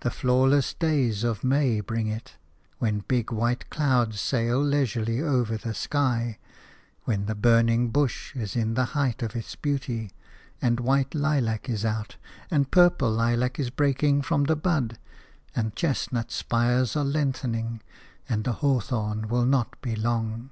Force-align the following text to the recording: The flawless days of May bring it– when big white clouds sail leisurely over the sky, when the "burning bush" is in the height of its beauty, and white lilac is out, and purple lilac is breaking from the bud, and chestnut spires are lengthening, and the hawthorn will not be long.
The 0.00 0.10
flawless 0.10 0.74
days 0.74 1.22
of 1.22 1.44
May 1.44 1.78
bring 1.80 2.08
it– 2.08 2.36
when 2.80 3.04
big 3.06 3.30
white 3.30 3.70
clouds 3.70 4.20
sail 4.20 4.60
leisurely 4.60 5.20
over 5.22 5.56
the 5.56 5.72
sky, 5.72 6.40
when 7.04 7.26
the 7.26 7.36
"burning 7.36 7.90
bush" 7.90 8.34
is 8.34 8.56
in 8.56 8.74
the 8.74 8.86
height 8.86 9.22
of 9.22 9.36
its 9.36 9.54
beauty, 9.54 10.10
and 10.60 10.80
white 10.80 11.14
lilac 11.14 11.68
is 11.68 11.84
out, 11.84 12.16
and 12.50 12.72
purple 12.72 13.12
lilac 13.12 13.60
is 13.60 13.70
breaking 13.70 14.22
from 14.22 14.42
the 14.46 14.56
bud, 14.56 14.98
and 15.54 15.76
chestnut 15.76 16.32
spires 16.32 16.96
are 16.96 17.04
lengthening, 17.04 17.82
and 18.28 18.42
the 18.42 18.54
hawthorn 18.54 19.28
will 19.28 19.46
not 19.46 19.80
be 19.80 19.94
long. 19.94 20.50